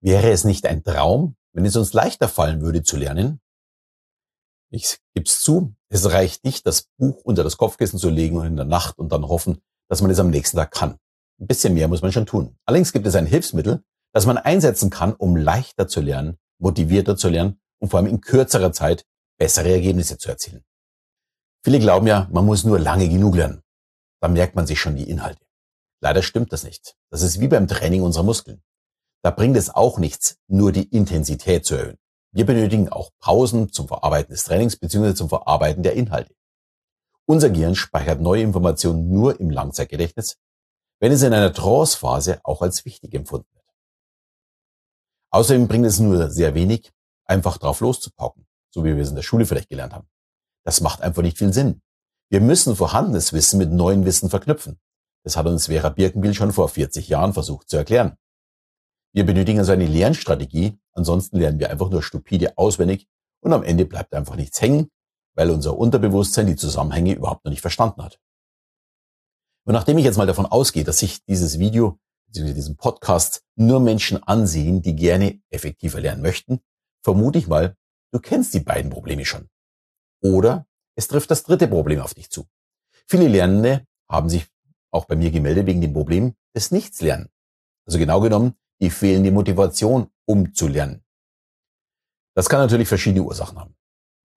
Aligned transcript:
Wäre 0.00 0.30
es 0.30 0.44
nicht 0.44 0.66
ein 0.66 0.82
Traum, 0.82 1.36
wenn 1.52 1.64
es 1.64 1.76
uns 1.76 1.92
leichter 1.92 2.28
fallen 2.28 2.60
würde 2.60 2.82
zu 2.82 2.96
lernen? 2.96 3.40
Ich 4.70 4.98
gib's 5.14 5.40
zu, 5.40 5.74
es 5.88 6.10
reicht 6.10 6.44
nicht, 6.44 6.66
das 6.66 6.88
Buch 6.98 7.22
unter 7.24 7.42
das 7.42 7.56
Kopfkissen 7.56 7.98
zu 7.98 8.10
legen 8.10 8.36
und 8.36 8.46
in 8.46 8.56
der 8.56 8.66
Nacht 8.66 8.98
und 8.98 9.10
dann 9.10 9.26
hoffen, 9.26 9.62
dass 9.88 10.02
man 10.02 10.10
es 10.10 10.20
am 10.20 10.30
nächsten 10.30 10.56
Tag 10.56 10.70
kann. 10.70 10.98
Ein 11.40 11.46
bisschen 11.46 11.74
mehr 11.74 11.88
muss 11.88 12.02
man 12.02 12.12
schon 12.12 12.26
tun. 12.26 12.56
Allerdings 12.66 12.92
gibt 12.92 13.06
es 13.06 13.14
ein 13.14 13.26
Hilfsmittel, 13.26 13.82
das 14.12 14.26
man 14.26 14.38
einsetzen 14.38 14.90
kann, 14.90 15.14
um 15.14 15.36
leichter 15.36 15.88
zu 15.88 16.00
lernen, 16.00 16.38
motivierter 16.58 17.16
zu 17.16 17.28
lernen 17.28 17.60
und 17.80 17.90
vor 17.90 17.98
allem 17.98 18.08
in 18.08 18.20
kürzerer 18.20 18.72
Zeit 18.72 19.04
bessere 19.38 19.70
Ergebnisse 19.70 20.18
zu 20.18 20.28
erzielen. 20.28 20.64
Viele 21.64 21.78
glauben 21.78 22.06
ja, 22.06 22.28
man 22.30 22.44
muss 22.44 22.64
nur 22.64 22.78
lange 22.78 23.08
genug 23.08 23.36
lernen. 23.36 23.62
Dann 24.20 24.32
merkt 24.32 24.54
man 24.54 24.66
sich 24.66 24.80
schon 24.80 24.96
die 24.96 25.08
Inhalte. 25.08 25.44
Leider 26.00 26.22
stimmt 26.22 26.52
das 26.52 26.64
nicht. 26.64 26.96
Das 27.10 27.22
ist 27.22 27.40
wie 27.40 27.48
beim 27.48 27.68
Training 27.68 28.02
unserer 28.02 28.24
Muskeln. 28.24 28.62
Da 29.22 29.30
bringt 29.30 29.56
es 29.56 29.70
auch 29.70 29.98
nichts, 29.98 30.38
nur 30.46 30.72
die 30.72 30.88
Intensität 30.88 31.64
zu 31.64 31.74
erhöhen. 31.74 31.98
Wir 32.32 32.46
benötigen 32.46 32.88
auch 32.88 33.10
Pausen 33.20 33.72
zum 33.72 33.88
Verarbeiten 33.88 34.30
des 34.30 34.44
Trainings 34.44 34.76
bzw. 34.76 35.14
zum 35.14 35.28
Verarbeiten 35.28 35.82
der 35.82 35.94
Inhalte. 35.94 36.34
Unser 37.26 37.50
Gehirn 37.50 37.74
speichert 37.74 38.20
neue 38.20 38.42
Informationen 38.42 39.10
nur 39.10 39.38
im 39.40 39.50
Langzeitgedächtnis, 39.50 40.36
wenn 41.00 41.12
es 41.12 41.22
in 41.22 41.32
einer 41.32 41.52
Trance-Phase 41.52 42.40
auch 42.44 42.62
als 42.62 42.84
wichtig 42.84 43.14
empfunden 43.14 43.48
wird. 43.52 43.64
Außerdem 45.30 45.68
bringt 45.68 45.86
es 45.86 45.98
nur 45.98 46.30
sehr 46.30 46.54
wenig, 46.54 46.90
einfach 47.24 47.58
drauf 47.58 47.80
loszupacken, 47.80 48.46
so 48.70 48.84
wie 48.84 48.94
wir 48.94 49.02
es 49.02 49.10
in 49.10 49.16
der 49.16 49.22
Schule 49.22 49.46
vielleicht 49.46 49.68
gelernt 49.68 49.94
haben. 49.94 50.08
Das 50.64 50.80
macht 50.80 51.02
einfach 51.02 51.22
nicht 51.22 51.38
viel 51.38 51.52
Sinn. 51.52 51.82
Wir 52.30 52.40
müssen 52.40 52.76
vorhandenes 52.76 53.32
Wissen 53.32 53.58
mit 53.58 53.70
neuem 53.70 54.04
Wissen 54.04 54.30
verknüpfen. 54.30 54.78
Das 55.24 55.36
hat 55.36 55.46
uns 55.46 55.66
Vera 55.66 55.88
Birkenbiel 55.88 56.34
schon 56.34 56.52
vor 56.52 56.68
40 56.68 57.08
Jahren 57.08 57.32
versucht 57.32 57.68
zu 57.68 57.76
erklären. 57.76 58.16
Wir 59.18 59.26
benötigen 59.26 59.58
also 59.58 59.72
eine 59.72 59.88
Lernstrategie, 59.88 60.78
ansonsten 60.92 61.38
lernen 61.38 61.58
wir 61.58 61.70
einfach 61.70 61.90
nur 61.90 62.04
stupide 62.04 62.56
auswendig 62.56 63.08
und 63.40 63.52
am 63.52 63.64
Ende 63.64 63.84
bleibt 63.84 64.14
einfach 64.14 64.36
nichts 64.36 64.60
hängen, 64.60 64.92
weil 65.34 65.50
unser 65.50 65.76
Unterbewusstsein 65.76 66.46
die 66.46 66.54
Zusammenhänge 66.54 67.14
überhaupt 67.14 67.44
noch 67.44 67.50
nicht 67.50 67.60
verstanden 67.60 68.04
hat. 68.04 68.20
Und 69.66 69.72
nachdem 69.72 69.98
ich 69.98 70.04
jetzt 70.04 70.18
mal 70.18 70.28
davon 70.28 70.46
ausgehe, 70.46 70.84
dass 70.84 71.00
sich 71.00 71.24
dieses 71.24 71.58
Video 71.58 71.98
bzw. 72.28 72.52
diesen 72.54 72.76
Podcast 72.76 73.42
nur 73.56 73.80
Menschen 73.80 74.22
ansehen, 74.22 74.82
die 74.82 74.94
gerne 74.94 75.42
effektiver 75.50 76.00
lernen 76.00 76.22
möchten, 76.22 76.60
vermute 77.02 77.40
ich 77.40 77.48
mal, 77.48 77.74
du 78.12 78.20
kennst 78.20 78.54
die 78.54 78.60
beiden 78.60 78.92
Probleme 78.92 79.24
schon. 79.24 79.48
Oder 80.22 80.64
es 80.94 81.08
trifft 81.08 81.32
das 81.32 81.42
dritte 81.42 81.66
Problem 81.66 82.00
auf 82.00 82.14
dich 82.14 82.30
zu. 82.30 82.46
Viele 83.08 83.26
Lernende 83.26 83.84
haben 84.08 84.28
sich 84.28 84.46
auch 84.92 85.06
bei 85.06 85.16
mir 85.16 85.32
gemeldet 85.32 85.66
wegen 85.66 85.80
dem 85.80 85.92
Problem 85.92 86.36
des 86.54 86.70
Nichtslernen. 86.70 87.30
Also 87.84 87.98
genau 87.98 88.20
genommen 88.20 88.54
die 88.80 88.90
fehlende 88.90 89.30
Motivation, 89.30 90.10
um 90.26 90.54
zu 90.54 90.68
lernen. 90.68 91.04
Das 92.34 92.48
kann 92.48 92.60
natürlich 92.60 92.88
verschiedene 92.88 93.24
Ursachen 93.24 93.58
haben. 93.58 93.74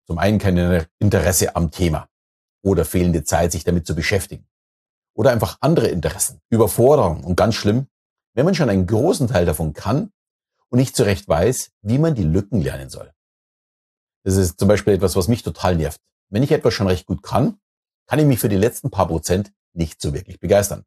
Zum 0.07 0.19
einen 0.19 0.39
kein 0.39 0.87
Interesse 0.99 1.57
am 1.57 1.71
Thema 1.71 2.09
oder 2.63 2.85
fehlende 2.85 3.25
Zeit, 3.25 3.53
sich 3.53 3.65
damit 3.65 3.87
zu 3.87 3.95
beschäftigen. 3.95 4.47
Oder 5.15 5.33
einfach 5.33 5.59
andere 5.61 5.89
Interessen, 5.89 6.41
Überforderung 6.49 7.25
und 7.25 7.37
ganz 7.37 7.57
schlimm, 7.57 7.89
wenn 8.35 8.45
man 8.45 8.55
schon 8.55 8.71
einen 8.71 8.87
großen 8.87 9.27
Teil 9.27 9.47
davon 9.47 9.73
kann 9.73 10.13
und 10.69 10.79
nicht 10.79 10.95
zurecht 10.95 11.27
weiß, 11.29 11.73
wie 11.83 11.99
man 11.99 12.15
die 12.15 12.23
Lücken 12.23 12.61
lernen 12.61 12.89
soll. 12.89 13.13
Das 14.25 14.37
ist 14.37 14.59
zum 14.59 14.69
Beispiel 14.69 14.95
etwas, 14.95 15.17
was 15.17 15.29
mich 15.29 15.43
total 15.43 15.77
nervt. 15.77 16.01
Wenn 16.29 16.43
ich 16.43 16.53
etwas 16.53 16.75
schon 16.75 16.87
recht 16.87 17.07
gut 17.07 17.23
kann, 17.23 17.59
kann 18.07 18.19
ich 18.19 18.27
mich 18.27 18.39
für 18.39 18.49
die 18.49 18.57
letzten 18.57 18.91
paar 18.91 19.09
Prozent 19.09 19.53
nicht 19.73 20.01
so 20.01 20.15
wirklich 20.15 20.39
begeistern. 20.39 20.85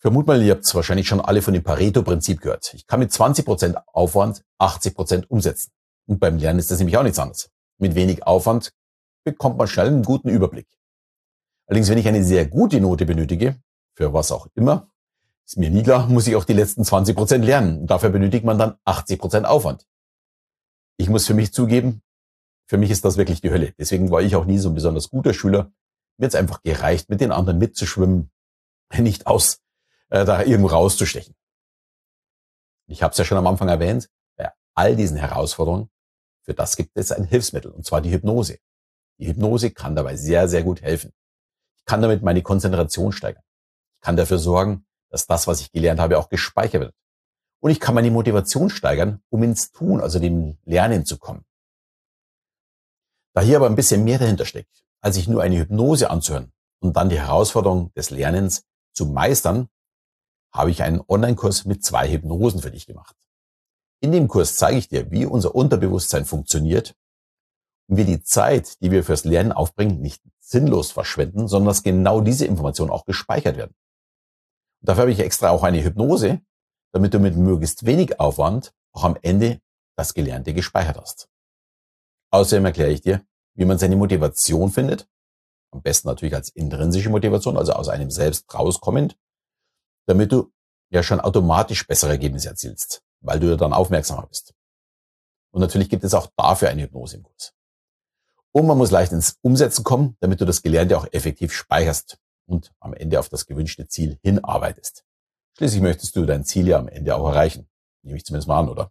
Vermut 0.00 0.28
mal, 0.28 0.40
ihr 0.42 0.52
habt 0.52 0.64
es 0.64 0.74
wahrscheinlich 0.74 1.08
schon 1.08 1.20
alle 1.20 1.42
von 1.42 1.54
dem 1.54 1.64
Pareto-Prinzip 1.64 2.40
gehört. 2.40 2.72
Ich 2.74 2.86
kann 2.86 3.00
mit 3.00 3.10
20% 3.10 3.82
Aufwand 3.86 4.44
80% 4.60 5.26
umsetzen. 5.26 5.72
Und 6.06 6.20
beim 6.20 6.38
Lernen 6.38 6.60
ist 6.60 6.70
das 6.70 6.78
nämlich 6.78 6.96
auch 6.96 7.02
nichts 7.02 7.18
anderes. 7.18 7.50
Mit 7.78 7.94
wenig 7.96 8.24
Aufwand 8.24 8.72
bekommt 9.24 9.58
man 9.58 9.66
schnell 9.66 9.88
einen 9.88 10.04
guten 10.04 10.28
Überblick. 10.28 10.68
Allerdings, 11.66 11.90
wenn 11.90 11.98
ich 11.98 12.08
eine 12.08 12.24
sehr 12.24 12.46
gute 12.46 12.80
Note 12.80 13.06
benötige, 13.06 13.60
für 13.94 14.12
was 14.12 14.30
auch 14.30 14.46
immer, 14.54 14.88
ist 15.44 15.58
mir 15.58 15.70
nie 15.70 15.82
klar, 15.82 16.06
muss 16.06 16.26
ich 16.28 16.36
auch 16.36 16.44
die 16.44 16.52
letzten 16.52 16.82
20% 16.82 17.38
lernen. 17.38 17.80
Und 17.80 17.86
dafür 17.88 18.10
benötigt 18.10 18.44
man 18.44 18.58
dann 18.58 18.76
80% 18.86 19.44
Aufwand. 19.44 19.84
Ich 20.96 21.08
muss 21.08 21.26
für 21.26 21.34
mich 21.34 21.52
zugeben, 21.52 22.02
für 22.68 22.78
mich 22.78 22.90
ist 22.90 23.04
das 23.04 23.16
wirklich 23.16 23.40
die 23.40 23.50
Hölle. 23.50 23.72
Deswegen 23.78 24.10
war 24.10 24.22
ich 24.22 24.36
auch 24.36 24.44
nie 24.44 24.58
so 24.58 24.68
ein 24.68 24.74
besonders 24.74 25.10
guter 25.10 25.34
Schüler. 25.34 25.72
Mir 26.18 26.26
hat 26.26 26.34
einfach 26.34 26.62
gereicht, 26.62 27.08
mit 27.08 27.20
den 27.20 27.32
anderen 27.32 27.58
mitzuschwimmen, 27.58 28.30
nicht 28.98 29.26
aus 29.26 29.60
äh, 30.10 30.24
da 30.24 30.42
irgendwo 30.42 30.68
rauszustechen. 30.68 31.34
Ich 32.86 33.02
habe 33.02 33.12
es 33.12 33.18
ja 33.18 33.24
schon 33.24 33.38
am 33.38 33.46
Anfang 33.46 33.68
erwähnt, 33.68 34.08
bei 34.36 34.50
all 34.74 34.96
diesen 34.96 35.16
Herausforderungen, 35.16 35.90
für 36.42 36.54
das 36.54 36.76
gibt 36.76 36.96
es 36.96 37.12
ein 37.12 37.24
Hilfsmittel, 37.24 37.70
und 37.70 37.84
zwar 37.84 38.00
die 38.00 38.10
Hypnose. 38.10 38.58
Die 39.18 39.26
Hypnose 39.26 39.70
kann 39.70 39.96
dabei 39.96 40.16
sehr, 40.16 40.48
sehr 40.48 40.62
gut 40.62 40.80
helfen. 40.80 41.12
Ich 41.78 41.84
kann 41.84 42.00
damit 42.02 42.22
meine 42.22 42.42
Konzentration 42.42 43.12
steigern. 43.12 43.42
Ich 43.96 44.00
kann 44.00 44.16
dafür 44.16 44.38
sorgen, 44.38 44.86
dass 45.10 45.26
das, 45.26 45.46
was 45.46 45.60
ich 45.60 45.72
gelernt 45.72 46.00
habe, 46.00 46.18
auch 46.18 46.28
gespeichert 46.28 46.80
wird. 46.80 46.94
Und 47.60 47.70
ich 47.70 47.80
kann 47.80 47.94
meine 47.94 48.10
Motivation 48.10 48.70
steigern, 48.70 49.20
um 49.30 49.42
ins 49.42 49.72
Tun, 49.72 50.00
also 50.00 50.18
dem 50.18 50.58
Lernen 50.64 51.04
zu 51.04 51.18
kommen. 51.18 51.44
Da 53.34 53.40
hier 53.40 53.56
aber 53.56 53.66
ein 53.66 53.76
bisschen 53.76 54.04
mehr 54.04 54.18
dahinter 54.18 54.44
steckt, 54.44 54.84
als 55.00 55.16
sich 55.16 55.28
nur 55.28 55.42
eine 55.42 55.58
Hypnose 55.58 56.10
anzuhören 56.10 56.52
und 56.80 56.96
dann 56.96 57.08
die 57.08 57.18
Herausforderung 57.18 57.92
des 57.94 58.10
Lernens 58.10 58.64
zu 58.92 59.06
meistern, 59.06 59.68
habe 60.58 60.72
ich 60.72 60.82
einen 60.82 61.00
Online-Kurs 61.06 61.64
mit 61.64 61.84
zwei 61.84 62.10
Hypnosen 62.10 62.60
für 62.60 62.72
dich 62.72 62.86
gemacht. 62.86 63.16
In 64.00 64.12
dem 64.12 64.26
Kurs 64.28 64.56
zeige 64.56 64.78
ich 64.78 64.88
dir, 64.88 65.10
wie 65.10 65.24
unser 65.24 65.54
Unterbewusstsein 65.54 66.24
funktioniert 66.24 66.94
und 67.88 67.96
wie 67.96 68.04
die 68.04 68.22
Zeit, 68.22 68.80
die 68.82 68.90
wir 68.90 69.04
fürs 69.04 69.24
Lernen 69.24 69.52
aufbringen, 69.52 70.00
nicht 70.00 70.22
sinnlos 70.40 70.90
verschwenden, 70.90 71.46
sondern 71.46 71.68
dass 71.68 71.84
genau 71.84 72.20
diese 72.20 72.44
Informationen 72.44 72.90
auch 72.90 73.04
gespeichert 73.04 73.56
werden. 73.56 73.74
Und 74.80 74.88
dafür 74.88 75.02
habe 75.02 75.12
ich 75.12 75.20
extra 75.20 75.50
auch 75.50 75.62
eine 75.62 75.82
Hypnose, 75.82 76.40
damit 76.92 77.14
du 77.14 77.20
mit 77.20 77.36
möglichst 77.36 77.86
wenig 77.86 78.18
Aufwand 78.18 78.74
auch 78.92 79.04
am 79.04 79.16
Ende 79.22 79.60
das 79.96 80.12
Gelernte 80.12 80.54
gespeichert 80.54 80.98
hast. 81.00 81.28
Außerdem 82.30 82.64
erkläre 82.64 82.90
ich 82.90 83.00
dir, 83.00 83.24
wie 83.54 83.64
man 83.64 83.78
seine 83.78 83.96
Motivation 83.96 84.70
findet. 84.70 85.08
Am 85.70 85.82
besten 85.82 86.08
natürlich 86.08 86.34
als 86.34 86.48
intrinsische 86.48 87.10
Motivation, 87.10 87.56
also 87.56 87.74
aus 87.74 87.88
einem 87.88 88.10
selbst 88.10 88.52
rauskommend 88.52 89.16
damit 90.08 90.32
du 90.32 90.52
ja 90.90 91.02
schon 91.02 91.20
automatisch 91.20 91.86
bessere 91.86 92.12
Ergebnisse 92.12 92.48
erzielst, 92.48 93.02
weil 93.20 93.38
du 93.38 93.56
dann 93.56 93.72
aufmerksamer 93.72 94.26
bist. 94.26 94.54
Und 95.50 95.60
natürlich 95.60 95.88
gibt 95.88 96.04
es 96.04 96.14
auch 96.14 96.28
dafür 96.36 96.70
eine 96.70 96.82
Hypnose 96.82 97.16
im 97.16 97.22
Kurs. 97.22 97.52
Und 98.52 98.66
man 98.66 98.78
muss 98.78 98.90
leicht 98.90 99.12
ins 99.12 99.38
Umsetzen 99.42 99.84
kommen, 99.84 100.16
damit 100.20 100.40
du 100.40 100.46
das 100.46 100.62
Gelernte 100.62 100.96
auch 100.96 101.06
effektiv 101.12 101.52
speicherst 101.52 102.18
und 102.46 102.72
am 102.80 102.94
Ende 102.94 103.20
auf 103.20 103.28
das 103.28 103.46
gewünschte 103.46 103.86
Ziel 103.88 104.18
hinarbeitest. 104.22 105.04
Schließlich 105.56 105.82
möchtest 105.82 106.16
du 106.16 106.24
dein 106.24 106.44
Ziel 106.44 106.68
ja 106.68 106.78
am 106.78 106.88
Ende 106.88 107.14
auch 107.14 107.28
erreichen. 107.28 107.68
Nehme 108.02 108.16
ich 108.16 108.24
zumindest 108.24 108.48
mal 108.48 108.60
an, 108.60 108.68
oder? 108.68 108.90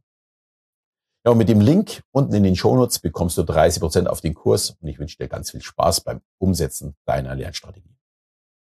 Ja, 1.25 1.31
und 1.31 1.39
mit 1.39 1.49
dem 1.49 1.61
Link 1.61 2.03
unten 2.11 2.34
in 2.35 2.44
den 2.44 2.55
Shownotes 2.55 2.99
bekommst 2.99 3.38
du 3.38 3.44
30 3.44 3.81
Prozent 3.81 4.07
auf 4.07 4.22
den 4.22 4.35
Kurs 4.35 4.78
und 4.79 4.88
ich 4.88 4.99
wünsche 4.99 5.17
dir 5.17 5.28
ganz 5.28 5.51
viel 5.51 5.61
Spaß 5.61 6.01
beim 6.01 6.22
Umsetzen 6.38 6.95
deiner 7.05 7.34
Lernstrategie. 7.34 7.97